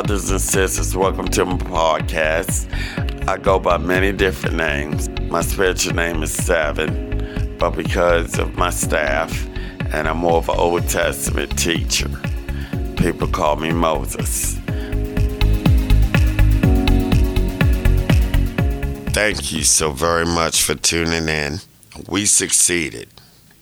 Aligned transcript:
brothers 0.00 0.30
and 0.30 0.40
sisters. 0.40 0.96
Welcome 0.96 1.28
to 1.28 1.44
my 1.44 1.58
podcast. 1.58 2.66
I 3.28 3.36
go 3.36 3.58
by 3.58 3.76
many 3.76 4.12
different 4.12 4.56
names. 4.56 5.10
My 5.30 5.42
spiritual 5.42 5.94
name 5.94 6.22
is 6.22 6.32
Seven, 6.32 7.54
but 7.58 7.72
because 7.72 8.38
of 8.38 8.56
my 8.56 8.70
staff 8.70 9.46
and 9.92 10.08
I'm 10.08 10.16
more 10.16 10.38
of 10.38 10.48
an 10.48 10.56
Old 10.56 10.88
Testament 10.88 11.58
teacher, 11.58 12.08
people 12.96 13.28
call 13.28 13.56
me 13.56 13.72
Moses. 13.72 14.54
Thank 19.12 19.52
you 19.52 19.64
so 19.64 19.92
very 19.92 20.24
much 20.24 20.62
for 20.62 20.76
tuning 20.76 21.28
in. 21.28 21.58
We 22.08 22.24
succeeded. 22.24 23.10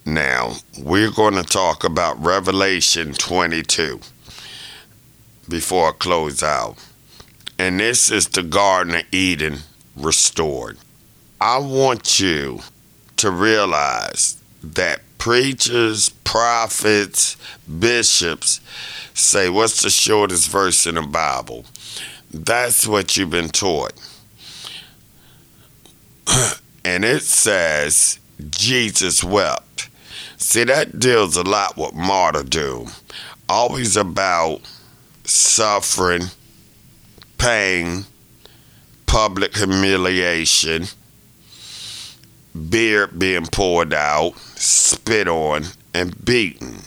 Now, 0.06 0.52
we're 0.78 1.10
going 1.10 1.34
to 1.34 1.42
talk 1.42 1.82
about 1.82 2.16
Revelation 2.22 3.12
22 3.12 3.98
before 5.48 5.88
I 5.88 5.92
close 5.92 6.42
out. 6.42 6.76
And 7.58 7.80
this 7.80 8.10
is 8.10 8.28
the 8.28 8.42
Garden 8.42 8.94
of 8.94 9.02
Eden 9.12 9.58
restored. 9.96 10.78
I 11.40 11.58
want 11.58 12.20
you 12.20 12.60
to 13.16 13.30
realize 13.30 14.40
that 14.62 15.00
preachers, 15.18 16.08
prophets, 16.08 17.36
bishops 17.66 18.60
say, 19.14 19.48
What's 19.48 19.82
the 19.82 19.90
shortest 19.90 20.48
verse 20.48 20.86
in 20.86 20.94
the 20.94 21.02
Bible? 21.02 21.64
That's 22.30 22.86
what 22.86 23.16
you've 23.16 23.30
been 23.30 23.48
taught. 23.48 23.92
and 26.84 27.04
it 27.04 27.22
says, 27.22 28.18
Jesus 28.50 29.24
wept. 29.24 29.88
See, 30.36 30.64
that 30.64 31.00
deals 31.00 31.36
a 31.36 31.42
lot 31.42 31.76
with 31.76 31.94
martyrdom, 31.94 32.88
always 33.48 33.96
about 33.96 34.60
suffering, 35.28 36.24
pain, 37.36 38.04
public 39.06 39.56
humiliation, 39.56 40.86
beard 42.70 43.18
being 43.18 43.46
poured 43.46 43.94
out, 43.94 44.36
spit 44.56 45.28
on, 45.28 45.64
and 45.94 46.24
beaten. 46.24 46.78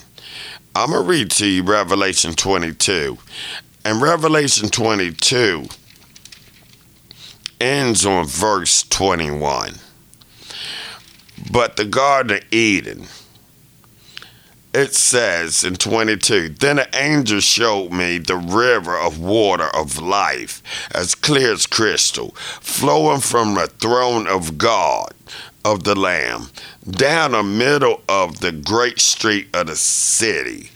I'm 0.75 0.91
going 0.91 1.03
to 1.03 1.09
read 1.09 1.31
to 1.31 1.47
you 1.47 1.63
Revelation 1.63 2.33
22. 2.33 3.17
And 3.83 4.01
Revelation 4.01 4.69
22 4.69 5.65
ends 7.59 8.05
on 8.05 8.25
verse 8.25 8.83
21. 8.83 9.75
But 11.51 11.75
the 11.75 11.85
Garden 11.85 12.37
of 12.37 12.53
Eden, 12.53 13.07
it 14.73 14.93
says 14.93 15.63
in 15.63 15.75
22 15.75 16.49
Then 16.49 16.79
an 16.79 16.87
angel 16.93 17.39
showed 17.39 17.91
me 17.91 18.17
the 18.17 18.37
river 18.37 18.97
of 18.97 19.19
water 19.19 19.69
of 19.75 19.99
life, 19.99 20.63
as 20.93 21.15
clear 21.15 21.53
as 21.53 21.67
crystal, 21.67 22.31
flowing 22.61 23.21
from 23.21 23.55
the 23.55 23.67
throne 23.67 24.27
of 24.27 24.57
God 24.57 25.13
of 25.63 25.83
the 25.83 25.95
Lamb 25.95 26.47
down 26.89 27.31
the 27.31 27.43
middle 27.43 28.01
of 28.09 28.39
the 28.39 28.51
great 28.51 28.99
street 28.99 29.47
of 29.53 29.67
the 29.67 29.75
city. 29.75 30.71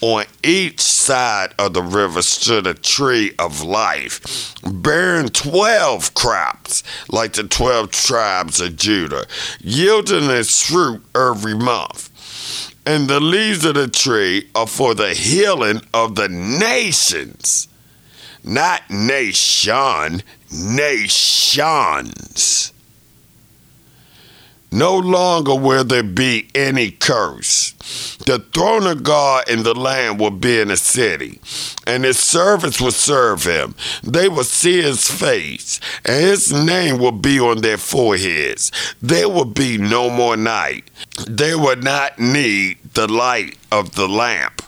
On 0.00 0.24
each 0.42 0.80
side 0.80 1.52
of 1.58 1.74
the 1.74 1.82
river 1.82 2.22
stood 2.22 2.66
a 2.66 2.72
tree 2.72 3.34
of 3.38 3.62
life, 3.62 4.54
bearing 4.62 5.28
twelve 5.28 6.14
crops, 6.14 6.82
like 7.10 7.34
the 7.34 7.44
twelve 7.44 7.90
tribes 7.90 8.60
of 8.60 8.76
Judah, 8.76 9.26
yielding 9.60 10.30
its 10.30 10.66
fruit 10.66 11.02
every 11.14 11.54
month. 11.54 12.09
And 12.86 13.08
the 13.08 13.20
leaves 13.20 13.64
of 13.64 13.74
the 13.74 13.88
tree 13.88 14.48
are 14.54 14.66
for 14.66 14.94
the 14.94 15.14
healing 15.14 15.82
of 15.92 16.14
the 16.14 16.28
nations. 16.28 17.68
Not 18.42 18.88
nation, 18.88 20.22
nations. 20.50 21.12
No 24.72 24.96
longer 24.96 25.54
will 25.54 25.82
there 25.84 26.04
be 26.04 26.48
any 26.54 26.92
curse. 26.92 27.72
The 28.24 28.38
throne 28.38 28.86
of 28.86 29.02
God 29.02 29.44
and 29.48 29.64
the 29.64 29.74
Lamb 29.74 30.18
will 30.18 30.30
be 30.30 30.60
in 30.60 30.68
the 30.68 30.76
city, 30.76 31.40
and 31.86 32.04
his 32.04 32.20
servants 32.20 32.80
will 32.80 32.92
serve 32.92 33.42
him. 33.42 33.74
They 34.04 34.28
will 34.28 34.44
see 34.44 34.80
his 34.80 35.10
face, 35.10 35.80
and 36.04 36.22
his 36.22 36.52
name 36.52 36.98
will 36.98 37.12
be 37.12 37.40
on 37.40 37.62
their 37.62 37.78
foreheads. 37.78 38.70
There 39.02 39.28
will 39.28 39.44
be 39.44 39.76
no 39.76 40.08
more 40.08 40.36
night. 40.36 40.88
They 41.26 41.56
will 41.56 41.76
not 41.76 42.20
need 42.20 42.78
the 42.94 43.08
light 43.08 43.58
of 43.72 43.96
the 43.96 44.08
lamp 44.08 44.62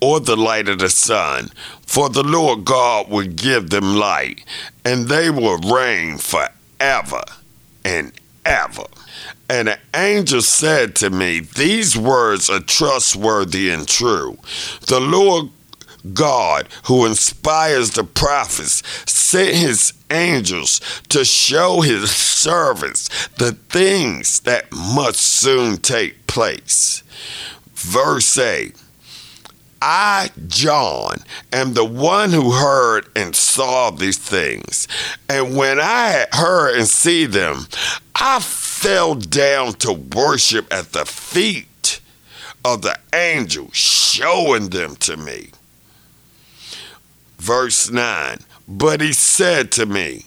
or 0.00 0.20
the 0.20 0.36
light 0.36 0.68
of 0.68 0.78
the 0.78 0.90
sun, 0.90 1.48
for 1.86 2.10
the 2.10 2.22
Lord 2.22 2.64
God 2.64 3.08
will 3.08 3.26
give 3.26 3.70
them 3.70 3.96
light, 3.96 4.44
and 4.84 5.08
they 5.08 5.30
will 5.30 5.58
reign 5.58 6.18
forever 6.18 7.22
and 7.84 8.12
ever. 8.44 8.84
And 9.48 9.68
an 9.68 9.78
angel 9.94 10.42
said 10.42 10.96
to 10.96 11.10
me, 11.10 11.40
These 11.40 11.96
words 11.96 12.48
are 12.48 12.60
trustworthy 12.60 13.70
and 13.70 13.86
true. 13.86 14.38
The 14.86 15.00
Lord 15.00 15.50
God, 16.12 16.68
who 16.86 17.06
inspires 17.06 17.90
the 17.90 18.04
prophets, 18.04 18.82
sent 19.10 19.54
his 19.54 19.92
angels 20.10 20.80
to 21.08 21.24
show 21.24 21.80
his 21.80 22.10
servants 22.10 23.28
the 23.38 23.52
things 23.52 24.40
that 24.40 24.70
must 24.72 25.20
soon 25.20 25.78
take 25.78 26.26
place. 26.26 27.02
Verse 27.74 28.36
8 28.38 28.76
I, 29.86 30.30
John, 30.46 31.18
am 31.52 31.74
the 31.74 31.84
one 31.84 32.32
who 32.32 32.52
heard 32.52 33.06
and 33.14 33.36
saw 33.36 33.90
these 33.90 34.16
things. 34.16 34.88
And 35.28 35.56
when 35.56 35.78
I 35.78 36.26
heard 36.32 36.78
and 36.78 36.88
see 36.88 37.26
them, 37.26 37.66
I 38.16 38.40
fell 38.40 39.14
down 39.14 39.74
to 39.74 39.92
worship 39.92 40.72
at 40.72 40.92
the 40.92 41.04
feet 41.04 42.00
of 42.64 42.82
the 42.82 42.98
angel, 43.12 43.70
showing 43.72 44.70
them 44.70 44.96
to 44.96 45.16
me. 45.16 45.50
Verse 47.38 47.90
9 47.90 48.38
But 48.66 49.00
he 49.00 49.12
said 49.12 49.70
to 49.72 49.86
me, 49.86 50.24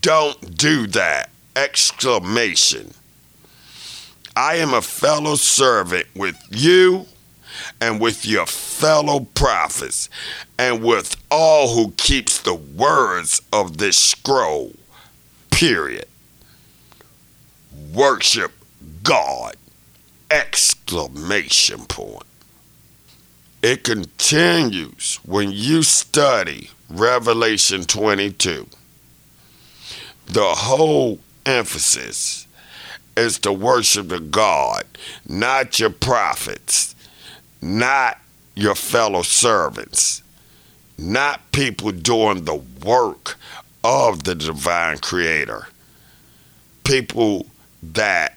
Don't 0.00 0.56
do 0.56 0.86
that! 0.88 1.30
Exclamation. 1.56 2.92
I 4.36 4.56
am 4.56 4.74
a 4.74 4.82
fellow 4.82 5.36
servant 5.36 6.06
with 6.16 6.36
you 6.50 7.06
and 7.80 8.00
with 8.00 8.26
your 8.26 8.46
fellow 8.46 9.20
prophets 9.20 10.10
and 10.58 10.82
with 10.82 11.16
all 11.30 11.74
who 11.74 11.92
keeps 11.92 12.40
the 12.40 12.54
words 12.54 13.40
of 13.52 13.78
this 13.78 13.98
scroll. 13.98 14.72
Period. 15.50 16.06
Worship 17.94 18.50
God. 19.04 19.54
Exclamation 20.28 21.84
point. 21.86 22.24
It 23.62 23.84
continues 23.84 25.20
when 25.24 25.52
you 25.52 25.84
study 25.84 26.70
Revelation 26.90 27.84
22. 27.84 28.66
The 30.26 30.44
whole 30.44 31.20
emphasis 31.46 32.48
is 33.16 33.38
to 33.40 33.52
worship 33.52 34.08
the 34.08 34.18
God, 34.18 34.84
not 35.28 35.78
your 35.78 35.90
prophets, 35.90 36.96
not 37.62 38.18
your 38.56 38.74
fellow 38.74 39.22
servants, 39.22 40.22
not 40.98 41.52
people 41.52 41.92
doing 41.92 42.44
the 42.44 42.60
work 42.84 43.36
of 43.84 44.24
the 44.24 44.34
divine 44.34 44.98
creator. 44.98 45.68
People 46.82 47.46
that 47.92 48.36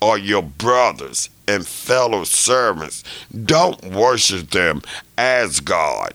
are 0.00 0.18
your 0.18 0.42
brothers 0.42 1.28
and 1.46 1.66
fellow 1.66 2.24
servants. 2.24 3.02
Don't 3.44 3.84
worship 3.84 4.50
them 4.50 4.82
as 5.18 5.60
God. 5.60 6.14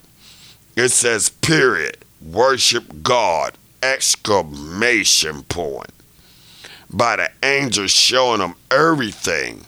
It 0.76 0.90
says, 0.90 1.30
period. 1.30 1.98
Worship 2.22 3.04
God. 3.04 3.54
Exclamation 3.84 5.44
point. 5.44 5.92
By 6.90 7.18
the 7.18 7.32
angel 7.44 7.88
showing 7.88 8.40
them 8.40 8.56
everything 8.72 9.66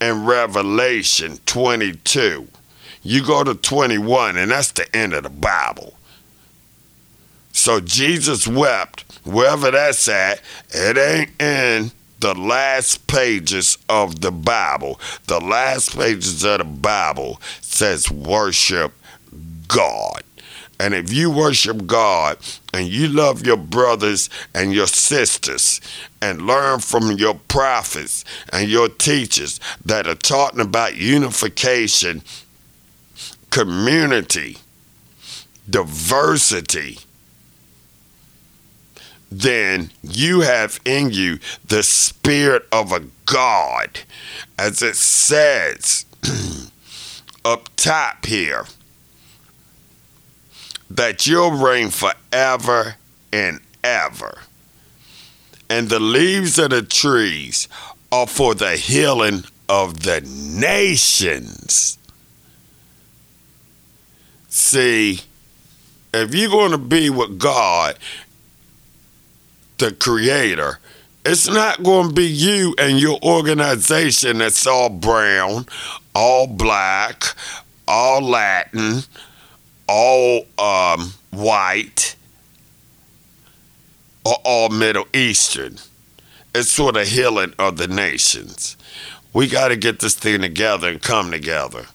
in 0.00 0.24
Revelation 0.24 1.38
22. 1.46 2.48
You 3.02 3.24
go 3.24 3.44
to 3.44 3.54
21, 3.54 4.36
and 4.36 4.50
that's 4.50 4.72
the 4.72 4.94
end 4.96 5.12
of 5.12 5.24
the 5.24 5.30
Bible. 5.30 5.94
So 7.54 7.78
Jesus 7.80 8.48
wept, 8.48 9.04
wherever 9.24 9.70
that's 9.70 10.08
at, 10.08 10.42
it 10.70 10.98
ain't 10.98 11.40
in 11.40 11.92
the 12.18 12.34
last 12.34 13.06
pages 13.06 13.78
of 13.88 14.20
the 14.20 14.32
Bible. 14.32 15.00
The 15.28 15.38
last 15.40 15.96
pages 15.96 16.44
of 16.44 16.58
the 16.58 16.64
Bible 16.64 17.40
says 17.60 18.10
worship 18.10 18.92
God. 19.68 20.24
And 20.80 20.94
if 20.94 21.12
you 21.12 21.30
worship 21.30 21.86
God 21.86 22.38
and 22.74 22.88
you 22.88 23.06
love 23.06 23.46
your 23.46 23.56
brothers 23.56 24.28
and 24.52 24.74
your 24.74 24.88
sisters 24.88 25.80
and 26.20 26.48
learn 26.48 26.80
from 26.80 27.12
your 27.12 27.36
prophets 27.46 28.24
and 28.52 28.68
your 28.68 28.88
teachers 28.88 29.60
that 29.84 30.08
are 30.08 30.16
talking 30.16 30.60
about 30.60 30.96
unification, 30.96 32.22
community, 33.50 34.58
diversity, 35.70 36.98
then 39.40 39.90
you 40.02 40.40
have 40.40 40.80
in 40.84 41.10
you 41.10 41.38
the 41.66 41.82
spirit 41.82 42.66
of 42.70 42.92
a 42.92 43.02
God, 43.26 44.00
as 44.58 44.82
it 44.82 44.96
says 44.96 46.06
up 47.44 47.68
top 47.76 48.26
here, 48.26 48.66
that 50.90 51.26
you'll 51.26 51.50
reign 51.50 51.90
forever 51.90 52.96
and 53.32 53.60
ever. 53.82 54.38
And 55.68 55.88
the 55.88 56.00
leaves 56.00 56.58
of 56.58 56.70
the 56.70 56.82
trees 56.82 57.68
are 58.12 58.26
for 58.26 58.54
the 58.54 58.76
healing 58.76 59.44
of 59.68 60.02
the 60.04 60.20
nations. 60.20 61.98
See, 64.48 65.20
if 66.12 66.32
you're 66.32 66.50
going 66.50 66.70
to 66.70 66.78
be 66.78 67.10
with 67.10 67.38
God, 67.38 67.98
the 69.78 69.92
Creator, 69.92 70.78
it's 71.24 71.48
not 71.48 71.82
going 71.82 72.08
to 72.08 72.14
be 72.14 72.26
you 72.26 72.74
and 72.78 73.00
your 73.00 73.18
organization 73.22 74.38
that's 74.38 74.66
all 74.66 74.90
brown, 74.90 75.66
all 76.14 76.46
black, 76.46 77.24
all 77.88 78.20
Latin, 78.20 79.00
all 79.88 80.46
um, 80.58 81.14
white, 81.30 82.16
or 84.24 84.36
all 84.44 84.68
Middle 84.68 85.06
Eastern. 85.14 85.76
It's 86.54 86.70
sort 86.70 86.96
of 86.96 87.08
healing 87.08 87.54
of 87.58 87.78
the 87.78 87.88
nations. 87.88 88.76
We 89.32 89.48
got 89.48 89.68
to 89.68 89.76
get 89.76 90.00
this 90.00 90.14
thing 90.14 90.42
together 90.42 90.88
and 90.88 91.02
come 91.02 91.30
together. 91.30 91.86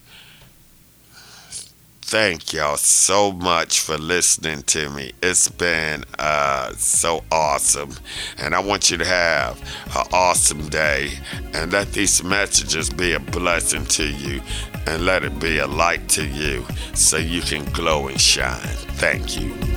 Thank 2.01 2.53
y'all 2.53 2.77
so 2.77 3.31
much 3.31 3.79
for 3.79 3.97
listening 3.97 4.63
to 4.63 4.89
me. 4.89 5.13
It's 5.21 5.47
been 5.47 6.03
uh, 6.17 6.48
so 6.77 7.23
awesome. 7.31 7.95
And 8.37 8.53
I 8.53 8.59
want 8.59 8.91
you 8.91 8.97
to 8.97 9.05
have 9.05 9.59
an 9.95 10.07
awesome 10.11 10.69
day 10.69 11.11
and 11.53 11.71
let 11.71 11.91
these 11.93 12.23
messages 12.23 12.89
be 12.89 13.13
a 13.13 13.19
blessing 13.19 13.85
to 13.85 14.07
you 14.07 14.41
and 14.87 15.05
let 15.05 15.23
it 15.23 15.39
be 15.39 15.59
a 15.59 15.67
light 15.67 16.07
to 16.09 16.25
you 16.25 16.65
so 16.93 17.17
you 17.17 17.41
can 17.41 17.65
glow 17.73 18.07
and 18.07 18.19
shine. 18.19 18.75
Thank 18.97 19.39
you. 19.39 19.68